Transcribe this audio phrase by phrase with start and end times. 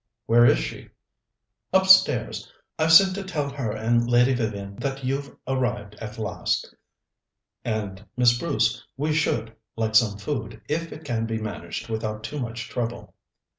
[0.25, 0.89] "Where is she?"
[1.71, 2.51] "Upstairs.
[2.79, 6.73] I've sent to tell her and Lady Vivian that you've arrived at last."
[7.63, 12.39] "And, Miss Bruce, we should like some food if it can be managed without too
[12.39, 13.13] much trouble."